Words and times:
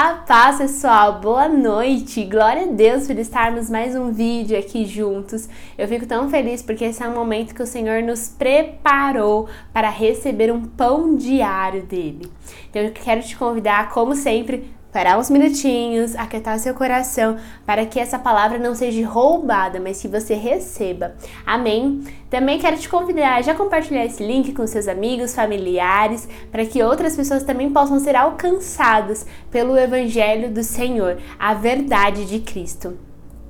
A 0.00 0.14
paz, 0.14 0.58
pessoal, 0.58 1.18
boa 1.18 1.48
noite! 1.48 2.24
Glória 2.24 2.62
a 2.62 2.72
Deus 2.72 3.08
por 3.08 3.18
estarmos 3.18 3.68
mais 3.68 3.96
um 3.96 4.12
vídeo 4.12 4.56
aqui 4.56 4.86
juntos. 4.86 5.48
Eu 5.76 5.88
fico 5.88 6.06
tão 6.06 6.30
feliz 6.30 6.62
porque 6.62 6.84
esse 6.84 7.02
é 7.02 7.08
um 7.08 7.16
momento 7.16 7.52
que 7.52 7.64
o 7.64 7.66
Senhor 7.66 8.00
nos 8.00 8.28
preparou 8.28 9.48
para 9.72 9.90
receber 9.90 10.52
um 10.52 10.64
pão 10.64 11.16
diário 11.16 11.82
dele. 11.82 12.30
Então 12.70 12.80
eu 12.80 12.92
quero 12.92 13.22
te 13.22 13.36
convidar, 13.36 13.90
como 13.90 14.14
sempre, 14.14 14.70
parar 14.92 15.18
uns 15.18 15.30
minutinhos, 15.30 16.16
aquietar 16.16 16.58
seu 16.58 16.74
coração, 16.74 17.36
para 17.66 17.84
que 17.84 18.00
essa 18.00 18.18
palavra 18.18 18.58
não 18.58 18.74
seja 18.74 19.06
roubada, 19.06 19.80
mas 19.80 20.00
que 20.00 20.08
você 20.08 20.34
receba. 20.34 21.14
Amém? 21.44 22.02
Também 22.30 22.58
quero 22.58 22.78
te 22.78 22.88
convidar 22.88 23.36
a 23.36 23.42
já 23.42 23.54
compartilhar 23.54 24.04
esse 24.04 24.24
link 24.24 24.52
com 24.52 24.66
seus 24.66 24.88
amigos, 24.88 25.34
familiares, 25.34 26.28
para 26.50 26.64
que 26.64 26.82
outras 26.82 27.16
pessoas 27.16 27.42
também 27.42 27.70
possam 27.70 28.00
ser 28.00 28.16
alcançadas 28.16 29.26
pelo 29.50 29.76
Evangelho 29.76 30.50
do 30.50 30.62
Senhor, 30.62 31.18
a 31.38 31.54
verdade 31.54 32.24
de 32.24 32.40
Cristo. 32.40 32.98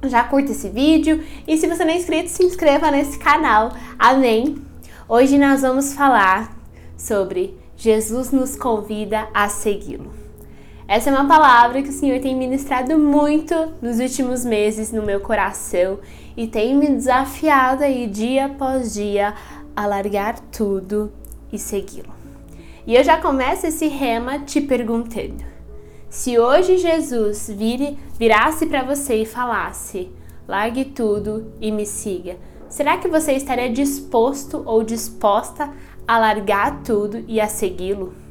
Já 0.05 0.23
curta 0.23 0.53
esse 0.53 0.69
vídeo 0.69 1.25
e 1.47 1.57
se 1.57 1.67
você 1.67 1.85
não 1.85 1.93
é 1.93 1.97
inscrito, 1.97 2.29
se 2.29 2.45
inscreva 2.45 2.91
nesse 2.91 3.19
canal. 3.19 3.73
Amém? 3.99 4.63
Hoje 5.09 5.39
nós 5.39 5.63
vamos 5.63 5.93
falar 5.93 6.57
sobre 6.97 7.59
Jesus 7.77 8.31
nos 8.31 8.55
convida 8.57 9.29
a 9.33 9.49
segui-lo. 9.49 10.18
Essa 10.89 11.11
é 11.11 11.13
uma 11.13 11.29
palavra 11.29 11.83
que 11.83 11.91
o 11.91 11.93
Senhor 11.93 12.19
tem 12.19 12.35
ministrado 12.35 12.99
muito 12.99 13.55
nos 13.83 14.01
últimos 14.01 14.43
meses 14.43 14.91
no 14.91 15.03
meu 15.03 15.21
coração 15.21 15.99
e 16.35 16.47
tem 16.47 16.75
me 16.75 16.87
desafiado 16.87 17.85
aí 17.85 18.07
dia 18.07 18.47
após 18.47 18.95
dia 18.95 19.35
a 19.77 19.85
largar 19.85 20.39
tudo 20.51 21.13
e 21.53 21.59
segui-lo. 21.59 22.09
E 22.87 22.97
eu 22.97 23.05
já 23.05 23.21
começo 23.21 23.67
esse 23.67 23.87
rema 23.87 24.39
te 24.39 24.63
perguntando: 24.63 25.45
se 26.09 26.39
hoje 26.39 26.79
Jesus 26.79 27.51
vire, 27.55 27.99
virasse 28.19 28.65
para 28.65 28.83
você 28.83 29.17
e 29.17 29.27
falasse: 29.27 30.11
largue 30.49 30.87
tudo 30.87 31.53
e 31.61 31.71
me 31.71 31.85
siga, 31.85 32.39
será 32.71 32.97
que 32.97 33.09
você 33.09 33.33
estaria 33.33 33.71
disposto 33.71 34.63
ou 34.65 34.83
disposta 34.83 35.71
a 36.07 36.19
largar 36.19 36.83
tudo 36.83 37.23
e 37.29 37.43
a 37.43 37.47
segui-lo? 37.47 38.28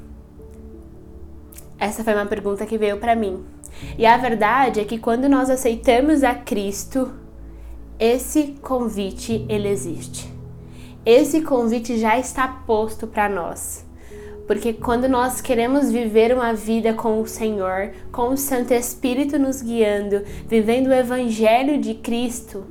Essa 1.80 2.03
foi 2.03 2.14
uma 2.14 2.25
pergunta 2.25 2.66
que 2.66 2.78
veio 2.78 2.97
para 2.97 3.16
mim. 3.16 3.45
E 3.97 4.06
a 4.06 4.17
verdade 4.17 4.80
é 4.80 4.86
que 4.86 4.97
quando 4.97 5.30
nós 5.30 5.50
aceitamos 5.50 6.23
a 6.23 6.33
Cristo, 6.33 7.14
esse 8.00 8.56
convite 8.61 9.45
ele 9.47 9.67
existe. 9.67 10.33
Esse 11.05 11.42
convite 11.42 11.98
já 11.98 12.17
está 12.17 12.48
posto 12.48 13.05
para 13.05 13.30
nós. 13.30 13.86
Porque 14.48 14.73
quando 14.73 15.08
nós 15.08 15.42
queremos 15.42 15.92
viver 15.92 16.33
uma 16.33 16.53
vida 16.53 16.94
com 16.94 17.22
o 17.22 17.28
Senhor, 17.28 17.92
com 18.11 18.30
o 18.30 18.38
Santo 18.38 18.73
Espírito 18.73 19.38
nos 19.38 19.61
guiando, 19.61 20.23
vivendo 20.48 20.88
o 20.88 20.94
evangelho 20.94 21.80
de 21.80 21.94
Cristo, 21.95 22.66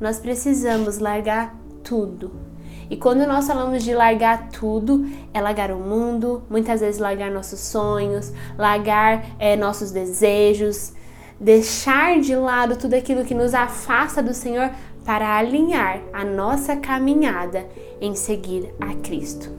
nós 0.00 0.18
precisamos 0.18 0.98
largar 0.98 1.56
tudo 1.82 2.53
e 2.90 2.96
quando 2.96 3.26
nós 3.26 3.46
falamos 3.46 3.82
de 3.82 3.94
largar 3.94 4.48
tudo, 4.50 5.06
é 5.32 5.40
largar 5.40 5.70
o 5.70 5.78
mundo, 5.78 6.42
muitas 6.50 6.80
vezes 6.80 7.00
largar 7.00 7.30
nossos 7.30 7.60
sonhos, 7.60 8.32
largar 8.58 9.24
é, 9.38 9.56
nossos 9.56 9.90
desejos, 9.90 10.92
deixar 11.40 12.20
de 12.20 12.36
lado 12.36 12.76
tudo 12.76 12.94
aquilo 12.94 13.24
que 13.24 13.34
nos 13.34 13.54
afasta 13.54 14.22
do 14.22 14.34
Senhor 14.34 14.70
para 15.04 15.36
alinhar 15.36 16.00
a 16.12 16.24
nossa 16.24 16.76
caminhada 16.76 17.66
em 18.00 18.14
seguir 18.14 18.74
a 18.80 18.94
Cristo. 18.94 19.50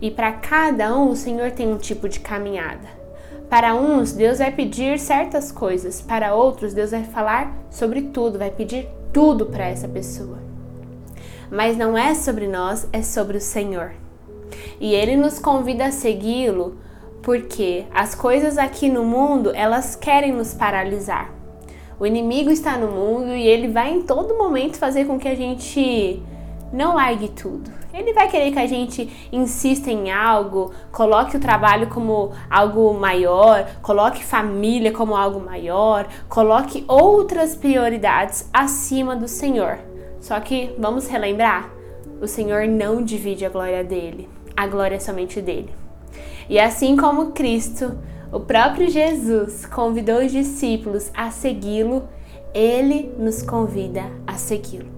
E 0.00 0.10
para 0.10 0.32
cada 0.32 0.94
um, 0.96 1.10
o 1.10 1.16
Senhor 1.16 1.50
tem 1.50 1.72
um 1.72 1.78
tipo 1.78 2.08
de 2.08 2.20
caminhada. 2.20 2.96
Para 3.48 3.74
uns, 3.74 4.12
Deus 4.12 4.38
vai 4.38 4.50
pedir 4.50 4.98
certas 4.98 5.52
coisas, 5.52 6.02
para 6.02 6.34
outros, 6.34 6.74
Deus 6.74 6.90
vai 6.90 7.04
falar 7.04 7.56
sobre 7.70 8.02
tudo, 8.02 8.38
vai 8.38 8.50
pedir 8.50 8.88
tudo 9.12 9.46
para 9.46 9.68
essa 9.68 9.86
pessoa 9.88 10.45
mas 11.50 11.76
não 11.76 11.96
é 11.96 12.14
sobre 12.14 12.46
nós, 12.46 12.88
é 12.92 13.02
sobre 13.02 13.36
o 13.38 13.40
Senhor. 13.40 13.92
E 14.80 14.94
ele 14.94 15.16
nos 15.16 15.38
convida 15.38 15.86
a 15.86 15.90
segui-lo 15.92 16.78
porque 17.22 17.86
as 17.92 18.14
coisas 18.14 18.56
aqui 18.56 18.88
no 18.88 19.04
mundo, 19.04 19.50
elas 19.54 19.96
querem 19.96 20.32
nos 20.32 20.54
paralisar. 20.54 21.32
O 21.98 22.06
inimigo 22.06 22.50
está 22.50 22.76
no 22.76 22.88
mundo 22.88 23.32
e 23.32 23.46
ele 23.46 23.68
vai 23.68 23.90
em 23.90 24.02
todo 24.02 24.36
momento 24.36 24.76
fazer 24.76 25.06
com 25.06 25.18
que 25.18 25.26
a 25.26 25.34
gente 25.34 26.22
não 26.72 26.94
largue 26.94 27.28
tudo. 27.28 27.70
Ele 27.92 28.12
vai 28.12 28.28
querer 28.28 28.52
que 28.52 28.58
a 28.58 28.66
gente 28.66 29.28
insista 29.32 29.90
em 29.90 30.12
algo, 30.12 30.72
coloque 30.92 31.36
o 31.36 31.40
trabalho 31.40 31.88
como 31.88 32.32
algo 32.50 32.92
maior, 32.92 33.66
coloque 33.80 34.22
família 34.22 34.92
como 34.92 35.16
algo 35.16 35.40
maior, 35.40 36.06
coloque 36.28 36.84
outras 36.86 37.56
prioridades 37.56 38.48
acima 38.52 39.16
do 39.16 39.26
Senhor. 39.26 39.78
Só 40.26 40.40
que 40.40 40.74
vamos 40.76 41.06
relembrar: 41.06 41.72
o 42.20 42.26
Senhor 42.26 42.66
não 42.66 43.00
divide 43.00 43.46
a 43.46 43.48
glória 43.48 43.84
dele, 43.84 44.28
a 44.56 44.66
glória 44.66 44.96
é 44.96 44.98
somente 44.98 45.40
dele. 45.40 45.70
E 46.48 46.58
assim 46.58 46.96
como 46.96 47.30
Cristo, 47.30 47.96
o 48.32 48.40
próprio 48.40 48.90
Jesus 48.90 49.64
convidou 49.66 50.24
os 50.24 50.32
discípulos 50.32 51.12
a 51.14 51.30
segui-lo, 51.30 52.08
ele 52.52 53.14
nos 53.16 53.40
convida 53.40 54.02
a 54.26 54.32
segui-lo. 54.32 54.88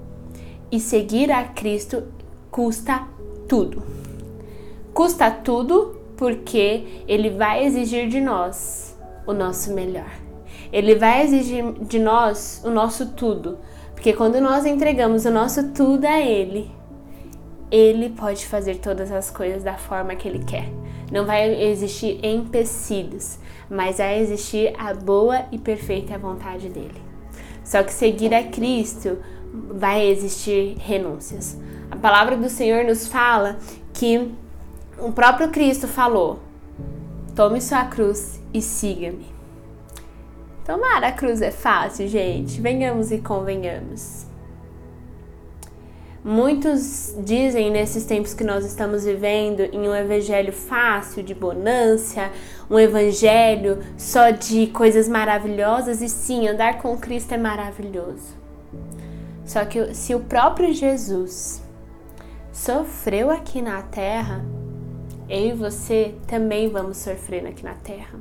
E 0.73 0.81
seguir 0.81 1.31
a 1.31 1.45
Cristo 1.45 2.05
custa 2.51 3.07
tudo. 3.47 3.83
Custa 4.95 5.31
tudo 5.31 6.01
porque 6.17 7.05
ele 7.07 7.29
vai 7.29 7.67
exigir 7.67 8.09
de 8.09 8.19
nós 8.19 8.97
o 9.27 9.35
nosso 9.35 9.75
melhor. 9.75 10.11
Ele 10.73 10.95
vai 10.95 11.23
exigir 11.23 11.71
de 11.83 11.99
nós 11.99 12.63
o 12.65 12.71
nosso 12.71 13.13
tudo, 13.13 13.59
porque 13.99 14.13
quando 14.13 14.41
nós 14.41 14.65
entregamos 14.65 15.25
o 15.25 15.31
nosso 15.31 15.73
tudo 15.73 16.05
a 16.05 16.21
Ele, 16.21 16.71
Ele 17.69 18.11
pode 18.11 18.47
fazer 18.47 18.77
todas 18.77 19.11
as 19.11 19.29
coisas 19.29 19.65
da 19.65 19.75
forma 19.75 20.15
que 20.15 20.29
Ele 20.29 20.39
quer. 20.45 20.69
Não 21.11 21.27
vai 21.27 21.53
existir 21.65 22.25
empecilhos, 22.25 23.41
mas 23.69 23.99
vai 23.99 24.21
existir 24.21 24.73
a 24.79 24.95
boa 24.95 25.47
e 25.51 25.59
perfeita 25.59 26.17
vontade 26.17 26.69
dele. 26.69 27.03
Só 27.65 27.83
que 27.83 27.93
seguir 27.93 28.33
a 28.33 28.45
Cristo 28.45 29.19
vai 29.53 30.07
existir 30.07 30.77
renúncias. 30.79 31.59
A 31.91 31.97
palavra 31.97 32.37
do 32.37 32.49
Senhor 32.49 32.85
nos 32.85 33.09
fala 33.09 33.59
que 33.93 34.31
o 34.97 35.11
próprio 35.11 35.49
Cristo 35.49 35.89
falou: 35.89 36.39
tome 37.35 37.61
sua 37.61 37.85
cruz 37.87 38.41
e 38.55 38.63
siga-me. 38.63 39.38
Tomar 40.69 41.03
a 41.03 41.13
cruz 41.13 41.41
é 41.41 41.51
fácil, 41.51 42.07
gente. 42.07 42.61
Venhamos 42.61 43.11
e 43.11 43.17
convenhamos. 43.17 44.27
Muitos 46.23 47.15
dizem 47.25 47.71
nesses 47.71 48.05
tempos 48.05 48.35
que 48.35 48.45
nós 48.45 48.67
estamos 48.67 49.07
vivendo 49.07 49.61
em 49.61 49.89
um 49.89 49.95
evangelho 49.95 50.53
fácil, 50.53 51.23
de 51.23 51.35
bonância, 51.35 52.31
um 52.71 52.79
evangelho 52.79 53.79
só 53.97 54.29
de 54.29 54.67
coisas 54.67 55.09
maravilhosas, 55.09 56.03
e 56.03 56.09
sim, 56.11 56.47
andar 56.47 56.83
com 56.83 56.99
Cristo 56.99 57.33
é 57.33 57.39
maravilhoso. 57.39 58.37
Só 59.47 59.65
que 59.65 59.95
se 59.95 60.15
o 60.15 60.21
próprio 60.21 60.75
Jesus 60.75 61.63
sofreu 62.53 63.31
aqui 63.31 63.63
na 63.63 63.81
terra, 63.81 64.45
eu 65.31 65.47
e 65.47 65.53
você 65.55 66.15
também 66.27 66.69
vamos 66.69 66.99
sofrer 66.99 67.47
aqui 67.47 67.65
na 67.65 67.73
terra. 67.73 68.21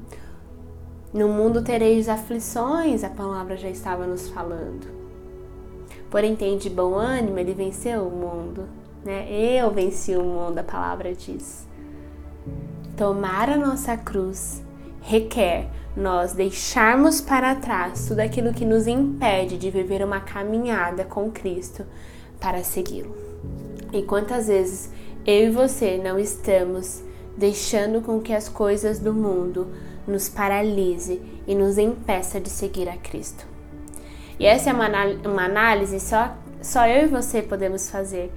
No 1.14 1.30
mundo 1.30 1.62
tereis 1.62 2.10
aflições, 2.10 3.04
a 3.04 3.10
palavra 3.10 3.56
já 3.56 3.70
estava 3.70 4.06
nos 4.06 4.28
falando. 4.30 4.88
Porém, 6.10 6.36
tem 6.36 6.58
de 6.58 6.70
bom 6.70 6.96
ânimo, 6.96 7.40
ele 7.40 7.54
venceu 7.54 8.08
o 8.08 8.12
mundo. 8.12 8.68
Né? 9.04 9.32
Eu 9.32 9.72
venci 9.72 10.16
o 10.16 10.24
mundo, 10.24 10.60
a 10.60 10.64
palavra 10.64 11.14
diz. 11.14 11.66
Tomar 12.96 13.50
a 13.50 13.58
nossa 13.58 13.96
cruz 13.96 14.62
requer 15.02 15.70
nós 15.96 16.34
deixarmos 16.34 17.22
para 17.22 17.56
trás 17.56 18.08
tudo 18.08 18.20
aquilo 18.20 18.54
que 18.54 18.66
nos 18.66 18.86
impede 18.86 19.58
de 19.58 19.72
viver 19.72 20.04
uma 20.04 20.20
caminhada 20.20 21.04
com 21.04 21.32
Cristo 21.32 21.86
para 22.40 22.64
segui-lo. 22.64 23.16
E 23.92 24.04
quantas 24.04 24.48
vezes 24.48 24.92
eu 25.26 25.48
e 25.48 25.50
você 25.50 25.98
não 25.98 26.20
estamos 26.20 27.02
deixando 27.38 28.02
com 28.02 28.20
que 28.20 28.34
as 28.34 28.50
coisas 28.50 29.00
do 29.00 29.14
mundo 29.14 29.68
nos 30.08 30.28
paralise 30.28 31.22
e 31.46 31.54
nos 31.54 31.78
impeça 31.78 32.40
de 32.40 32.50
seguir 32.50 32.90
a 32.90 32.98
Cristo. 32.98 33.46
E 34.40 34.46
essa 34.46 34.70
é 34.70 34.74
uma, 34.74 34.88
uma 35.26 35.46
análise 35.46 36.00
só, 36.00 36.36
só 36.62 36.88
eu 36.88 37.04
e 37.04 37.08
você 37.08 37.42
podemos 37.42 37.90
fazer, 37.90 38.32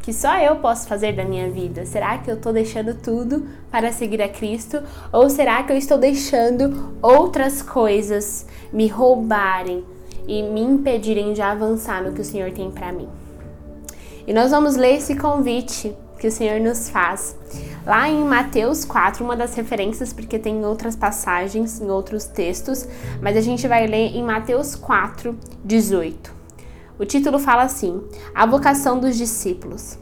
que 0.00 0.12
só 0.12 0.38
eu 0.38 0.56
posso 0.56 0.86
fazer 0.86 1.14
da 1.14 1.24
minha 1.24 1.50
vida. 1.50 1.84
Será 1.84 2.16
que 2.18 2.30
eu 2.30 2.36
estou 2.36 2.52
deixando 2.52 2.94
tudo 2.94 3.46
para 3.70 3.92
seguir 3.92 4.22
a 4.22 4.28
Cristo? 4.28 4.82
Ou 5.12 5.28
será 5.28 5.62
que 5.62 5.72
eu 5.72 5.76
estou 5.76 5.98
deixando 5.98 6.96
outras 7.02 7.60
coisas 7.60 8.46
me 8.72 8.86
roubarem 8.86 9.84
e 10.28 10.42
me 10.42 10.60
impedirem 10.60 11.32
de 11.32 11.42
avançar 11.42 12.02
no 12.02 12.12
que 12.12 12.20
o 12.20 12.24
Senhor 12.24 12.52
tem 12.52 12.70
para 12.70 12.92
mim? 12.92 13.08
E 14.26 14.32
nós 14.32 14.50
vamos 14.50 14.76
ler 14.76 14.96
esse 14.96 15.16
convite 15.16 15.96
que 16.18 16.26
o 16.26 16.32
Senhor 16.32 16.60
nos 16.60 16.88
faz 16.88 17.36
lá 17.86 18.08
em 18.08 18.24
Mateus 18.24 18.84
4, 18.84 19.24
uma 19.24 19.36
das 19.36 19.54
referências, 19.54 20.12
porque 20.12 20.40
tem 20.40 20.66
outras 20.66 20.96
passagens 20.96 21.80
em 21.80 21.88
outros 21.88 22.24
textos, 22.24 22.86
mas 23.22 23.36
a 23.36 23.40
gente 23.40 23.68
vai 23.68 23.86
ler 23.86 24.16
em 24.16 24.24
Mateus 24.24 24.74
4, 24.74 25.38
18. 25.64 26.34
O 26.98 27.04
título 27.04 27.38
fala 27.38 27.62
assim: 27.62 28.02
A 28.34 28.44
vocação 28.44 28.98
dos 28.98 29.16
discípulos. 29.16 29.98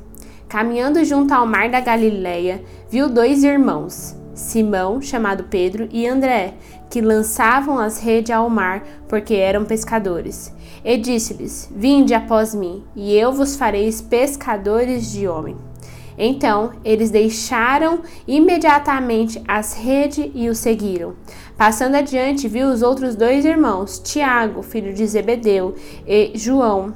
Caminhando 0.49 1.05
junto 1.05 1.35
ao 1.35 1.47
mar 1.47 1.69
da 1.69 1.81
Galileia, 1.81 2.63
viu 2.89 3.09
dois 3.09 3.43
irmãos, 3.45 4.17
Simão, 4.35 5.03
chamado 5.03 5.45
Pedro, 5.45 5.89
e 5.91 6.07
André, 6.07 6.55
que 6.89 7.01
lançavam 7.01 7.79
as 7.79 8.01
redes 8.01 8.31
ao 8.31 8.49
mar, 8.49 8.83
porque 9.09 9.35
eram 9.35 9.65
pescadores. 9.65 10.55
E 10.85 10.97
disse-lhes: 10.97 11.71
Vinde 11.75 12.15
após 12.15 12.55
mim, 12.55 12.83
e 12.95 13.15
eu 13.15 13.33
vos 13.33 13.57
farei 13.57 13.93
pescadores 14.09 15.11
de 15.11 15.27
homem. 15.29 15.57
Então 16.17 16.73
eles 16.85 17.11
deixaram 17.11 18.01
imediatamente 18.27 19.43
as 19.47 19.75
redes 19.75 20.31
e 20.35 20.49
o 20.49 20.55
seguiram. 20.55 21.15
Passando 21.57 21.97
adiante, 21.97 22.49
viu 22.49 22.69
os 22.69 22.83
outros 22.83 23.17
dois 23.17 23.45
irmãos, 23.45 23.99
Tiago, 23.99 24.63
filho 24.63 24.93
de 24.93 25.07
Zebedeu, 25.07 25.75
e 26.07 26.33
João, 26.35 26.95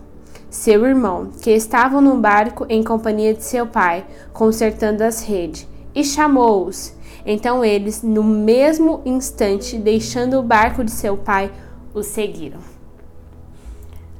seu 0.50 0.85
irmão, 0.87 1.31
que 1.43 1.50
estavam 1.50 2.00
no 2.00 2.17
barco 2.17 2.67
em 2.69 2.82
companhia 2.82 3.35
de 3.35 3.44
seu 3.44 3.67
pai, 3.67 4.06
consertando 4.32 5.05
as 5.05 5.23
redes, 5.23 5.67
e 5.94 6.03
chamou-os. 6.05 6.97
Então 7.26 7.64
eles, 7.64 8.03
no 8.03 8.23
mesmo 8.23 9.03
instante, 9.05 9.76
deixando 9.76 10.38
o 10.38 10.43
barco 10.43 10.82
de 10.82 10.91
seu 10.91 11.17
pai, 11.17 11.50
o 11.93 12.03
seguiram. 12.03 12.61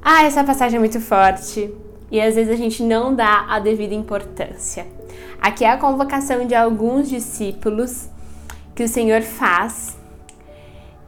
Ah, 0.03 0.25
essa 0.25 0.45
passagem 0.45 0.77
é 0.77 0.81
muito 0.81 1.01
forte 1.01 1.73
e 2.11 2.21
às 2.21 2.35
vezes 2.35 2.53
a 2.53 2.57
gente 2.57 2.83
não 2.83 3.15
dá 3.15 3.47
a 3.49 3.59
devida 3.59 3.95
importância. 3.95 4.87
Aqui 5.41 5.65
é 5.65 5.71
a 5.71 5.77
convocação 5.77 6.47
de 6.47 6.55
alguns 6.55 7.09
discípulos 7.09 8.09
que 8.75 8.83
o 8.83 8.89
Senhor 8.89 9.23
faz. 9.23 9.97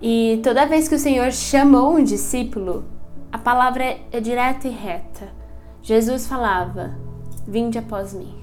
E 0.00 0.40
toda 0.42 0.66
vez 0.66 0.88
que 0.88 0.94
o 0.94 0.98
Senhor 0.98 1.32
chamou 1.32 1.96
um 1.96 2.04
discípulo, 2.04 2.84
a 3.32 3.38
palavra 3.38 3.98
é, 4.12 4.20
direta 4.20 4.66
e 4.66 4.70
reta. 4.70 5.28
Jesus 5.82 6.26
falava: 6.26 6.94
Vinde 7.46 7.78
após 7.78 8.12
mim, 8.12 8.34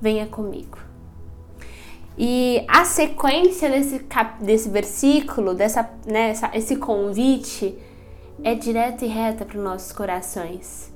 venha 0.00 0.26
comigo. 0.26 0.78
E 2.16 2.64
a 2.68 2.84
sequência 2.84 3.70
desse, 3.70 4.04
desse 4.40 4.68
versículo, 4.68 5.54
dessa, 5.54 5.88
né, 6.06 6.34
esse 6.52 6.76
convite, 6.76 7.76
é 8.44 8.54
direta 8.54 9.04
e 9.04 9.08
reta 9.08 9.44
para 9.44 9.56
os 9.56 9.64
nossos 9.64 9.92
corações. 9.92 10.91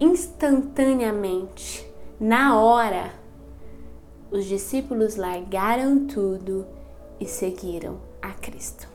Instantaneamente, 0.00 1.88
na 2.18 2.60
hora, 2.60 3.12
os 4.30 4.44
discípulos 4.44 5.14
largaram 5.14 6.06
tudo 6.06 6.66
e 7.20 7.26
seguiram 7.26 8.00
a 8.20 8.32
Cristo. 8.32 8.88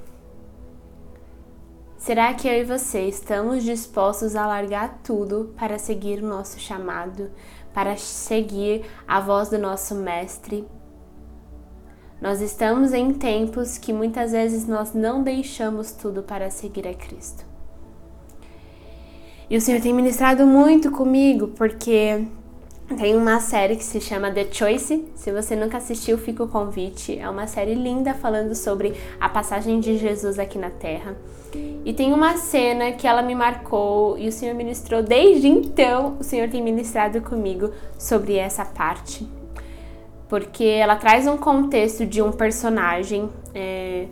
Será 1.98 2.34
que 2.34 2.48
eu 2.48 2.54
e 2.54 2.64
você 2.64 3.02
estamos 3.08 3.64
dispostos 3.64 4.36
a 4.36 4.46
largar 4.46 5.00
tudo 5.02 5.54
para 5.58 5.78
seguir 5.80 6.22
o 6.22 6.28
nosso 6.28 6.60
chamado, 6.60 7.32
para 7.74 7.96
seguir 7.96 8.86
a 9.08 9.22
voz 9.22 9.50
do 9.50 9.58
nosso 9.58 9.96
Mestre? 9.96 10.68
Nós 12.22 12.42
estamos 12.42 12.92
em 12.92 13.14
tempos 13.14 13.78
que 13.78 13.94
muitas 13.94 14.34
vezes 14.34 14.68
nós 14.68 14.94
não 14.94 15.24
deixamos 15.24 15.94
tudo 15.94 16.24
para 16.24 16.50
seguir 16.50 16.86
a 16.86 16.94
Cristo. 16.94 17.49
E 19.50 19.58
o 19.58 19.62
Senhor 19.62 19.82
tem 19.82 19.92
ministrado 19.92 20.46
muito 20.46 20.92
comigo, 20.92 21.48
porque 21.48 22.24
tem 22.98 23.16
uma 23.16 23.40
série 23.40 23.76
que 23.76 23.84
se 23.84 24.00
chama 24.00 24.30
The 24.30 24.48
Choice. 24.52 25.06
Se 25.16 25.32
você 25.32 25.56
nunca 25.56 25.78
assistiu, 25.78 26.20
fica 26.20 26.44
o 26.44 26.48
convite. 26.48 27.18
É 27.18 27.28
uma 27.28 27.48
série 27.48 27.74
linda 27.74 28.14
falando 28.14 28.54
sobre 28.54 28.94
a 29.20 29.28
passagem 29.28 29.80
de 29.80 29.98
Jesus 29.98 30.38
aqui 30.38 30.60
na 30.60 30.70
Terra. 30.70 31.16
E 31.84 31.94
tem 31.94 32.14
uma 32.14 32.38
cena 32.38 32.92
que 32.92 33.08
ela 33.08 33.24
me 33.24 33.34
marcou 33.34 34.18
e 34.20 34.28
o 34.28 34.32
Senhor 34.32 34.54
ministrou 34.54 35.02
desde 35.02 35.48
então. 35.48 36.18
O 36.20 36.24
Senhor 36.24 36.48
tem 36.48 36.62
ministrado 36.62 37.20
comigo 37.22 37.72
sobre 37.98 38.36
essa 38.36 38.64
parte, 38.64 39.28
porque 40.28 40.64
ela 40.64 40.96
traz 40.96 41.26
um 41.26 41.38
contexto 41.38 42.06
de 42.06 42.22
um 42.22 42.32
personagem. 42.32 43.30
É, 43.54 44.06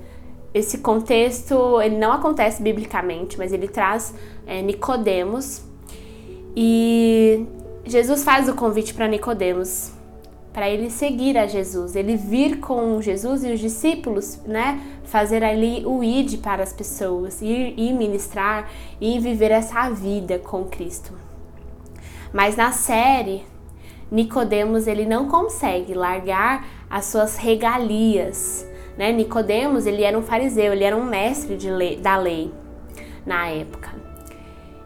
esse 0.57 0.79
contexto 0.79 1.81
ele 1.81 1.97
não 1.97 2.11
acontece 2.11 2.61
biblicamente, 2.61 3.37
mas 3.37 3.53
ele 3.53 3.67
traz 3.67 4.13
é, 4.45 4.61
Nicodemos 4.61 5.61
e 6.55 7.45
Jesus 7.85 8.23
faz 8.23 8.49
o 8.49 8.55
convite 8.55 8.93
para 8.93 9.07
Nicodemos 9.07 9.91
para 10.57 10.67
ele 10.67 10.89
seguir 10.89 11.37
a 11.37 11.45
Jesus, 11.45 11.95
ele 11.95 12.17
vir 12.17 12.59
com 12.59 12.99
Jesus 12.99 13.43
e 13.43 13.51
os 13.51 13.59
discípulos, 13.59 14.39
né, 14.43 14.81
fazer 15.03 15.43
ali 15.43 15.85
o 15.85 16.03
id 16.03 16.41
para 16.41 16.63
as 16.63 16.73
pessoas, 16.73 17.43
ir, 17.43 17.77
ir 17.77 17.93
ministrar 17.93 18.67
e 18.99 19.19
viver 19.19 19.51
essa 19.51 19.87
vida 19.91 20.39
com 20.39 20.63
Cristo. 20.63 21.13
Mas 22.33 22.55
na 22.55 22.71
série 22.71 23.45
Nicodemos 24.09 24.87
ele 24.87 25.05
não 25.05 25.27
consegue 25.27 25.93
largar 25.93 26.65
as 26.89 27.05
suas 27.05 27.37
regalias, 27.37 28.65
né? 28.97 29.11
Nicodemos 29.11 29.85
ele 29.85 30.03
era 30.03 30.17
um 30.17 30.23
fariseu, 30.23 30.73
ele 30.73 30.83
era 30.83 30.95
um 30.95 31.03
mestre 31.03 31.55
lei, 31.69 31.97
da 31.97 32.17
lei 32.17 32.51
na 33.25 33.47
época. 33.47 34.07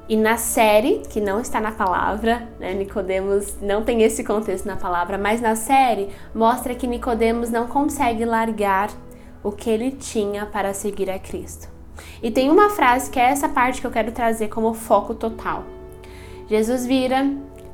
E 0.10 0.18
na 0.18 0.36
série, 0.36 1.04
que 1.10 1.22
não 1.22 1.40
está 1.40 1.62
na 1.62 1.72
palavra, 1.72 2.50
né, 2.60 2.74
Nicodemos 2.74 3.56
não 3.62 3.82
tem 3.82 4.02
esse 4.02 4.24
contexto 4.26 4.66
na 4.66 4.76
palavra, 4.76 5.18
mas 5.18 5.40
na 5.40 5.56
série 5.56 6.10
mostra 6.36 6.76
que 6.76 6.86
Nicodemos 6.86 7.50
não 7.50 7.68
consegue 7.68 8.26
largar 8.26 8.90
o 9.42 9.52
que 9.52 9.70
ele 9.70 9.92
tinha 9.92 10.46
para 10.46 10.74
seguir 10.74 11.10
a 11.10 11.18
Cristo. 11.18 11.70
E 12.22 12.30
tem 12.30 12.50
uma 12.50 12.70
frase 12.70 13.10
que 13.10 13.20
é 13.20 13.24
essa 13.24 13.48
parte 13.48 13.80
que 13.80 13.88
eu 13.88 13.92
quero 13.92 14.12
trazer 14.12 14.50
como 14.50 14.74
foco 14.74 15.14
total. 15.14 15.64
Jesus 16.48 16.86
vira, 16.86 17.26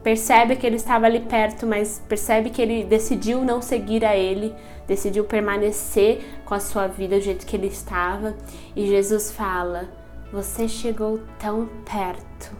percebe 0.07 0.55
que 0.55 0.65
ele 0.65 0.77
estava 0.77 1.05
ali 1.05 1.19
perto, 1.19 1.67
mas 1.67 2.01
percebe 2.07 2.49
que 2.49 2.61
ele 2.61 2.85
decidiu 2.85 3.43
não 3.43 3.61
seguir 3.61 4.05
a 4.05 4.15
ele, 4.15 4.55
decidiu 4.87 5.25
permanecer 5.25 6.23
com 6.45 6.53
a 6.53 6.61
sua 6.61 6.87
vida 6.87 7.17
do 7.17 7.21
jeito 7.21 7.45
que 7.45 7.57
ele 7.57 7.67
estava, 7.67 8.33
e 8.73 8.87
Jesus 8.87 9.33
fala: 9.33 9.89
você 10.31 10.65
chegou 10.65 11.19
tão 11.37 11.67
perto. 11.83 12.55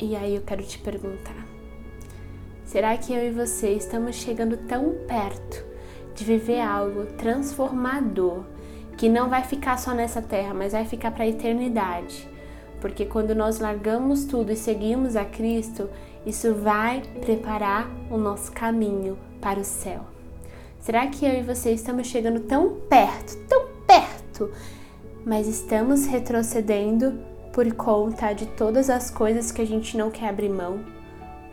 E 0.00 0.16
aí 0.16 0.34
eu 0.34 0.40
quero 0.46 0.62
te 0.62 0.78
perguntar: 0.78 1.46
será 2.64 2.96
que 2.96 3.12
eu 3.12 3.22
e 3.22 3.30
você 3.30 3.72
estamos 3.72 4.16
chegando 4.16 4.56
tão 4.66 4.94
perto 5.06 5.62
de 6.14 6.24
viver 6.24 6.62
algo 6.62 7.04
transformador 7.18 8.44
que 8.96 9.10
não 9.10 9.28
vai 9.28 9.44
ficar 9.44 9.78
só 9.78 9.92
nessa 9.92 10.22
terra, 10.22 10.54
mas 10.54 10.72
vai 10.72 10.86
ficar 10.86 11.10
para 11.10 11.24
a 11.24 11.28
eternidade? 11.28 12.30
Porque 12.80 13.04
quando 13.04 13.34
nós 13.34 13.58
largamos 13.58 14.24
tudo 14.24 14.52
e 14.52 14.56
seguimos 14.56 15.16
a 15.16 15.24
Cristo, 15.24 15.88
isso 16.24 16.54
vai 16.54 17.02
preparar 17.20 17.90
o 18.10 18.16
nosso 18.16 18.52
caminho 18.52 19.18
para 19.40 19.60
o 19.60 19.64
céu. 19.64 20.00
Será 20.80 21.06
que 21.06 21.24
eu 21.24 21.32
e 21.32 21.42
você 21.42 21.72
estamos 21.72 22.06
chegando 22.06 22.40
tão 22.40 22.76
perto, 22.88 23.36
tão 23.48 23.66
perto, 23.86 24.50
mas 25.24 25.46
estamos 25.46 26.06
retrocedendo 26.06 27.20
por 27.52 27.70
conta 27.74 28.32
de 28.32 28.46
todas 28.46 28.88
as 28.88 29.10
coisas 29.10 29.52
que 29.52 29.60
a 29.60 29.66
gente 29.66 29.96
não 29.96 30.10
quer 30.10 30.28
abrir 30.28 30.48
mão? 30.48 30.80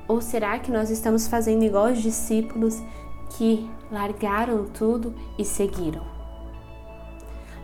Ou 0.07 0.21
será 0.21 0.57
que 0.59 0.71
nós 0.71 0.89
estamos 0.89 1.27
fazendo 1.27 1.63
igual 1.63 1.91
os 1.91 2.01
discípulos 2.01 2.81
que 3.37 3.69
largaram 3.91 4.65
tudo 4.65 5.13
e 5.37 5.43
seguiram? 5.43 6.16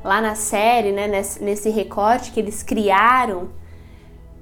Lá 0.03 0.21
na 0.21 0.35
série, 0.35 0.91
né, 0.91 1.07
nesse 1.07 1.69
recorte 1.69 2.31
que 2.31 2.39
eles 2.39 2.61
criaram, 2.61 3.49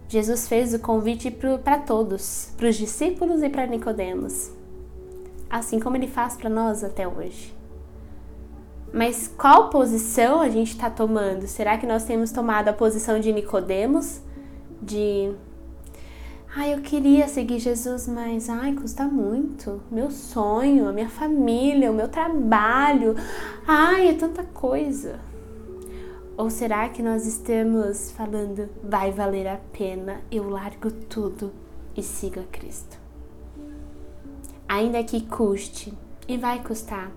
Jesus 0.08 0.48
fez 0.48 0.74
o 0.74 0.80
convite 0.80 1.30
para 1.32 1.77
todos, 1.77 2.51
para 2.58 2.68
os 2.68 2.75
discípulos 2.75 3.44
e 3.44 3.50
para 3.50 3.68
Nicodemos 3.68 4.51
assim 5.51 5.80
como 5.80 5.98
ele 5.98 6.08
faz 6.08 6.38
para 6.38 6.50
nós 6.50 6.82
até 6.82 7.06
hoje. 7.06 7.53
Mas 8.94 9.27
qual 9.38 9.70
posição 9.70 10.41
a 10.41 10.50
gente 10.50 10.72
está 10.72 10.89
tomando? 10.89 11.46
Será 11.46 11.77
que 11.77 11.86
nós 11.86 12.06
temos 12.06 12.32
tomado 12.32 12.70
a 12.70 12.74
posição 12.74 13.20
de 13.20 13.32
Nicodemos, 13.32 14.22
de 14.82 15.34
ai, 16.56 16.74
eu 16.74 16.82
queria 16.82 17.27
seguir 17.27 17.60
Jesus, 17.60 18.08
mas 18.08 18.50
ai, 18.50 18.74
custa 18.74 19.06
muito. 19.06 19.82
Meu 19.91 20.10
sonho, 20.10 20.88
a 20.88 20.94
minha 20.94 21.10
família, 21.10 21.91
o 21.91 21.94
meu 21.94 22.08
trabalho. 22.08 23.15
Ai, 23.68 24.10
é 24.10 24.13
tanta 24.13 24.44
coisa. 24.44 25.20
Ou 26.38 26.50
será 26.50 26.89
que 26.89 27.03
nós 27.03 27.25
estamos 27.25 28.11
falando, 28.11 28.69
vai 28.83 29.11
valer 29.11 29.47
a 29.47 29.59
pena, 29.71 30.21
eu 30.31 30.50
largo 30.50 30.91
tudo 30.91 31.51
e 31.95 32.01
sigo 32.01 32.39
a 32.39 32.43
Cristo? 32.43 33.01
ainda 34.71 35.03
que 35.03 35.19
custe, 35.19 35.93
e 36.25 36.38
vai 36.38 36.63
custar. 36.63 37.11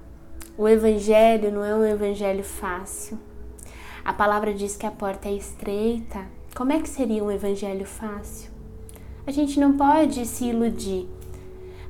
O 0.58 0.68
evangelho 0.68 1.52
não 1.52 1.64
é 1.64 1.72
um 1.72 1.86
evangelho 1.86 2.42
fácil. 2.42 3.16
A 4.04 4.12
palavra 4.12 4.52
diz 4.52 4.76
que 4.76 4.84
a 4.84 4.90
porta 4.90 5.28
é 5.28 5.34
estreita. 5.34 6.26
Como 6.56 6.72
é 6.72 6.80
que 6.80 6.88
seria 6.88 7.22
um 7.22 7.30
evangelho 7.30 7.86
fácil? 7.86 8.50
A 9.24 9.30
gente 9.30 9.60
não 9.60 9.76
pode 9.76 10.26
se 10.26 10.46
iludir. 10.46 11.06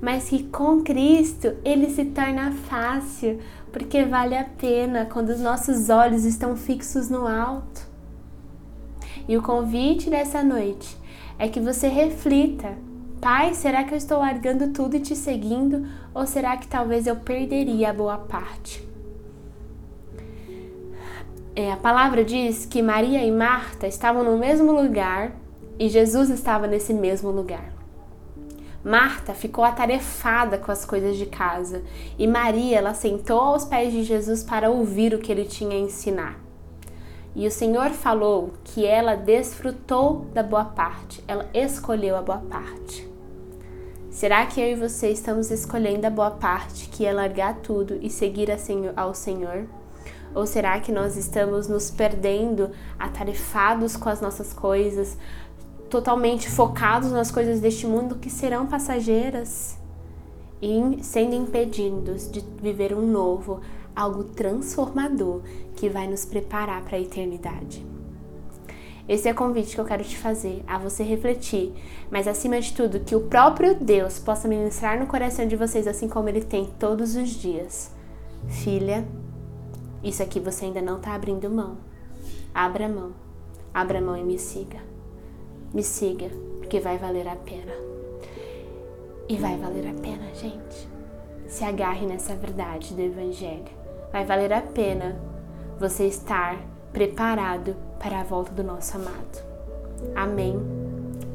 Mas 0.05 0.29
que 0.29 0.43
com 0.45 0.83
Cristo 0.83 1.55
ele 1.65 1.89
se 1.89 2.05
torna 2.05 2.53
fácil, 2.53 3.41
porque 3.73 4.05
vale 4.05 4.37
a 4.37 4.45
pena 4.45 5.09
quando 5.11 5.31
os 5.31 5.41
nossos 5.41 5.89
olhos 5.89 6.27
estão 6.27 6.55
fixos 6.59 7.09
no 7.09 7.27
alto. 7.27 7.89
E 9.27 9.35
o 9.35 9.43
convite 9.43 10.11
dessa 10.11 10.45
noite 10.45 10.95
é 11.39 11.49
que 11.49 11.59
você 11.59 11.89
reflita: 11.89 12.77
Pai, 13.19 13.55
será 13.55 13.83
que 13.83 13.95
eu 13.95 13.97
estou 13.97 14.19
largando 14.19 14.75
tudo 14.75 14.95
e 14.95 15.01
te 15.01 15.17
seguindo? 15.17 15.87
Ou 16.13 16.27
será 16.27 16.55
que 16.59 16.69
talvez 16.69 17.07
eu 17.07 17.17
perderia 17.17 17.89
a 17.89 17.95
boa 17.95 18.19
parte? 18.19 18.87
É, 21.57 21.73
a 21.73 21.79
palavra 21.79 22.23
diz 22.23 22.67
que 22.67 22.83
Maria 22.83 23.25
e 23.25 23.31
Marta 23.31 23.87
estavam 23.87 24.23
no 24.23 24.37
mesmo 24.37 24.71
lugar 24.71 25.33
e 25.79 25.89
Jesus 25.89 26.29
estava 26.29 26.67
nesse 26.67 26.93
mesmo 26.93 27.31
lugar. 27.31 27.74
Marta 28.85 29.33
ficou 29.33 29.65
atarefada 29.65 30.59
com 30.59 30.71
as 30.71 30.85
coisas 30.85 31.17
de 31.17 31.25
casa 31.25 31.83
e 32.19 32.27
Maria 32.27 32.77
ela 32.77 32.93
sentou 32.93 33.41
aos 33.41 33.65
pés 33.65 33.91
de 33.91 34.05
Jesus 34.05 34.43
para 34.43 34.69
ouvir 34.69 35.15
o 35.15 35.19
que 35.19 35.33
ele 35.33 35.47
tinha 35.47 35.75
a 35.75 35.81
ensinar. 35.81 36.39
E 37.35 37.47
o 37.47 37.51
Senhor 37.51 37.91
falou 37.91 38.53
que 38.63 38.85
ela 38.85 39.17
desfrutou 39.17 40.27
da 40.35 40.43
boa 40.43 40.67
parte, 40.67 41.25
ela 41.27 41.49
escolheu 41.55 42.15
a 42.15 42.23
boa 42.23 42.39
parte. 42.39 43.09
Será 44.11 44.47
que 44.47 44.61
eu 44.61 44.69
e 44.69 44.75
você 44.77 45.09
estamos 45.09 45.51
escolhendo 45.51 46.07
a 46.07 46.11
boa 46.11 46.31
parte, 46.31 46.89
que 46.89 47.05
é 47.05 47.13
largar 47.13 47.57
tudo 47.57 47.99
e 48.01 48.09
seguir 48.09 48.49
ao 48.95 49.13
Senhor? 49.13 49.67
Ou 50.33 50.47
será 50.47 50.79
que 50.79 50.93
nós 50.93 51.17
estamos 51.17 51.67
nos 51.67 51.91
perdendo, 51.91 52.71
atarefados 52.97 53.97
com 53.97 54.09
as 54.09 54.21
nossas 54.21 54.53
coisas, 54.53 55.17
totalmente 55.95 56.51
focados 56.51 57.13
nas 57.13 57.31
coisas 57.31 57.61
deste 57.61 57.87
mundo 57.87 58.17
que 58.17 58.29
serão 58.29 58.67
passageiras 58.67 59.79
e 60.61 60.99
sendo 61.05 61.37
impedidos 61.37 62.29
de 62.29 62.45
viver 62.61 62.93
um 62.93 63.07
novo, 63.07 63.61
algo 63.95 64.25
transformador 64.25 65.43
que 65.77 65.89
vai 65.89 66.09
nos 66.09 66.25
preparar 66.25 66.83
para 66.83 66.97
a 66.97 67.01
eternidade. 67.01 67.87
Esse 69.09 69.29
é 69.29 69.33
o 69.33 69.37
convite 69.37 69.73
que 69.73 69.81
eu 69.81 69.85
quero 69.85 70.03
te 70.03 70.19
fazer, 70.19 70.65
a 70.67 70.79
você 70.79 71.05
refletir, 71.05 71.73
mas 72.11 72.27
acima 72.27 72.61
de 72.61 72.73
tudo, 72.73 72.99
que 72.99 73.15
o 73.15 73.29
próprio 73.29 73.77
Deus 73.77 74.19
possa 74.19 74.49
ministrar 74.49 74.99
no 74.99 75.07
coração 75.07 75.47
de 75.47 75.55
vocês, 75.55 75.87
assim 75.87 76.09
como 76.09 76.29
Ele 76.29 76.43
tem 76.43 76.73
todos 76.77 77.15
os 77.15 77.29
dias. 77.29 77.93
Filha, 78.49 79.07
isso 80.03 80.25
aqui 80.25 80.41
você 80.41 80.65
ainda 80.65 80.83
não 80.83 80.97
está 80.97 81.15
abrindo 81.15 81.49
mão. 81.49 81.77
Abra 82.53 82.89
mão. 82.89 83.13
Abra 83.73 84.01
mão 84.01 84.17
e 84.17 84.25
me 84.25 84.41
siga. 84.41 84.94
Me 85.75 85.83
siga, 85.83 86.31
porque 86.59 86.79
vai 86.79 86.97
valer 86.97 87.27
a 87.27 87.35
pena. 87.35 87.73
E 89.29 89.37
vai 89.37 89.57
valer 89.59 89.89
a 89.89 89.95
pena, 90.01 90.33
gente. 90.33 90.89
Se 91.49 91.65
agarre 91.65 92.07
nessa 92.07 92.37
verdade 92.37 92.95
do 92.95 93.03
Evangelho. 93.03 93.65
Vai 94.13 94.25
valer 94.25 94.53
a 94.53 94.63
pena 94.63 95.21
você 95.81 96.07
estar 96.07 96.57
preparado 96.93 97.75
para 97.99 98.21
a 98.21 98.23
volta 98.23 98.53
do 98.53 98.63
nosso 98.63 98.97
amado. 98.97 99.45
Amém. 100.15 100.57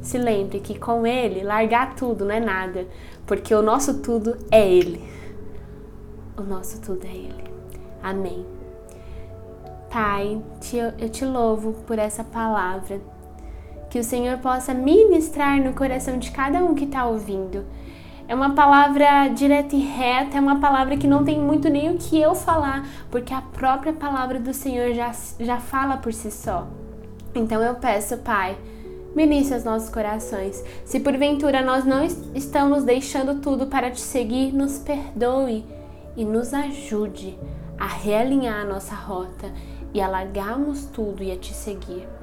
Se 0.01 0.17
lembre 0.17 0.61
que 0.61 0.79
com 0.79 1.05
Ele, 1.05 1.43
largar 1.43 1.95
tudo 1.95 2.23
não 2.23 2.33
é 2.33 2.39
nada, 2.39 2.87
porque 3.27 3.53
o 3.53 3.61
nosso 3.61 4.01
tudo 4.01 4.37
é 4.49 4.65
Ele. 4.65 5.03
O 6.37 6.43
nosso 6.43 6.79
tudo 6.79 7.05
é 7.05 7.13
Ele. 7.13 7.43
Amém. 8.01 8.45
Pai, 9.91 10.41
eu 10.97 11.09
te 11.09 11.25
louvo 11.25 11.73
por 11.85 11.99
essa 11.99 12.23
palavra. 12.23 13.01
Que 13.89 13.99
o 13.99 14.03
Senhor 14.03 14.37
possa 14.37 14.73
ministrar 14.73 15.61
no 15.61 15.73
coração 15.73 16.17
de 16.17 16.31
cada 16.31 16.63
um 16.63 16.75
que 16.75 16.85
está 16.85 17.05
ouvindo. 17.05 17.65
É 18.27 18.35
uma 18.35 18.53
palavra 18.53 19.27
direta 19.29 19.75
e 19.75 19.79
reta, 19.79 20.37
é 20.37 20.39
uma 20.39 20.59
palavra 20.59 20.95
que 20.95 21.07
não 21.07 21.25
tem 21.25 21.39
muito 21.39 21.67
nem 21.67 21.89
o 21.89 21.97
que 21.97 22.21
eu 22.21 22.35
falar, 22.35 22.87
porque 23.09 23.33
a 23.33 23.41
própria 23.41 23.91
palavra 23.91 24.39
do 24.39 24.53
Senhor 24.53 24.93
já, 24.93 25.11
já 25.39 25.57
fala 25.57 25.97
por 25.97 26.13
si 26.13 26.29
só. 26.29 26.67
Então 27.33 27.59
eu 27.59 27.73
peço, 27.73 28.17
Pai, 28.17 28.55
ministre 29.15 29.57
os 29.57 29.63
nossos 29.63 29.89
corações. 29.89 30.63
Se 30.85 30.99
porventura 30.99 31.63
nós 31.63 31.85
não 31.85 32.05
estamos 32.35 32.83
deixando 32.83 33.41
tudo 33.41 33.65
para 33.65 33.89
te 33.89 33.99
seguir, 33.99 34.53
nos 34.53 34.77
perdoe 34.77 35.65
e 36.15 36.23
nos 36.23 36.53
ajude 36.53 37.35
a 37.79 37.87
realinhar 37.87 38.61
a 38.61 38.65
nossa 38.65 38.93
rota 38.93 39.51
e 39.93 39.99
a 39.99 40.07
largarmos 40.07 40.85
tudo 40.85 41.23
e 41.23 41.31
a 41.31 41.35
te 41.35 41.53
seguir. 41.53 42.18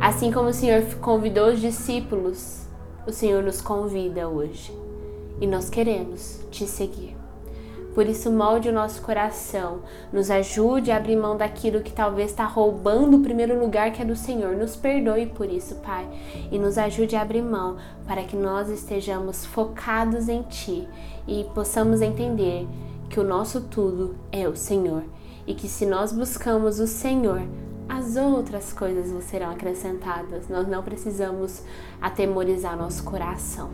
Assim 0.00 0.30
como 0.30 0.48
o 0.48 0.54
Senhor 0.54 0.82
convidou 1.00 1.48
os 1.48 1.60
discípulos, 1.60 2.66
o 3.06 3.10
Senhor 3.10 3.42
nos 3.42 3.60
convida 3.60 4.28
hoje 4.28 4.72
e 5.40 5.46
nós 5.46 5.68
queremos 5.68 6.40
te 6.50 6.66
seguir. 6.66 7.16
Por 7.94 8.06
isso, 8.06 8.30
molde 8.30 8.68
o 8.68 8.72
nosso 8.72 9.02
coração, 9.02 9.80
nos 10.12 10.30
ajude 10.30 10.92
a 10.92 10.96
abrir 10.96 11.16
mão 11.16 11.36
daquilo 11.36 11.80
que 11.80 11.92
talvez 11.92 12.30
está 12.30 12.44
roubando 12.44 13.16
o 13.16 13.22
primeiro 13.22 13.58
lugar 13.58 13.90
que 13.90 14.00
é 14.00 14.04
do 14.04 14.14
Senhor. 14.14 14.56
Nos 14.56 14.76
perdoe 14.76 15.26
por 15.26 15.50
isso, 15.50 15.74
Pai, 15.76 16.06
e 16.52 16.60
nos 16.60 16.78
ajude 16.78 17.16
a 17.16 17.22
abrir 17.22 17.42
mão 17.42 17.76
para 18.06 18.22
que 18.22 18.36
nós 18.36 18.68
estejamos 18.68 19.44
focados 19.44 20.28
em 20.28 20.42
Ti 20.42 20.88
e 21.26 21.44
possamos 21.54 22.00
entender 22.00 22.68
que 23.10 23.18
o 23.18 23.24
nosso 23.24 23.62
tudo 23.62 24.14
é 24.30 24.46
o 24.46 24.54
Senhor 24.54 25.02
e 25.44 25.54
que 25.54 25.66
se 25.66 25.84
nós 25.84 26.12
buscamos 26.12 26.78
o 26.78 26.86
Senhor, 26.86 27.42
as 27.88 28.16
outras 28.16 28.72
coisas 28.72 29.24
serão 29.24 29.50
acrescentadas. 29.50 30.48
Nós 30.48 30.68
não 30.68 30.82
precisamos 30.82 31.62
atemorizar 32.00 32.76
nosso 32.76 33.02
coração. 33.02 33.70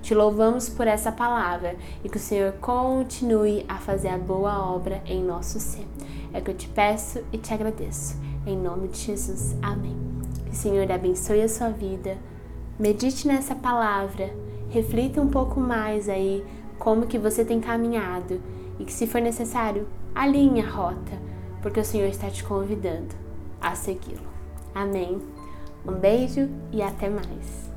Te 0.00 0.14
louvamos 0.14 0.68
por 0.68 0.86
essa 0.86 1.10
palavra 1.10 1.76
e 2.04 2.08
que 2.08 2.16
o 2.16 2.20
Senhor 2.20 2.52
continue 2.54 3.64
a 3.68 3.76
fazer 3.76 4.08
a 4.08 4.18
boa 4.18 4.72
obra 4.72 5.02
em 5.04 5.22
nosso 5.22 5.58
ser. 5.58 5.86
É 6.32 6.40
que 6.40 6.50
eu 6.50 6.56
te 6.56 6.68
peço 6.68 7.22
e 7.32 7.38
te 7.38 7.52
agradeço. 7.52 8.16
Em 8.46 8.56
nome 8.56 8.88
de 8.88 8.98
Jesus. 8.98 9.56
Amém. 9.60 9.96
Que 10.44 10.52
o 10.52 10.54
Senhor 10.54 10.90
abençoe 10.90 11.42
a 11.42 11.48
sua 11.48 11.70
vida. 11.70 12.16
Medite 12.78 13.26
nessa 13.26 13.54
palavra. 13.54 14.32
Reflita 14.70 15.20
um 15.20 15.28
pouco 15.28 15.60
mais 15.60 16.08
aí 16.08 16.44
como 16.78 17.06
que 17.06 17.18
você 17.18 17.44
tem 17.44 17.60
caminhado 17.60 18.40
e 18.78 18.84
que 18.84 18.92
se 18.92 19.06
for 19.06 19.20
necessário, 19.20 19.86
alinhe 20.14 20.62
a 20.62 20.70
rota, 20.70 21.12
porque 21.60 21.80
o 21.80 21.84
Senhor 21.84 22.08
está 22.08 22.30
te 22.30 22.42
convidando 22.44 23.29
a 23.60 23.74
segui-lo. 23.74 24.28
Amém. 24.74 25.20
Um 25.86 25.92
beijo 25.92 26.48
e 26.72 26.82
até 26.82 27.08
mais. 27.08 27.69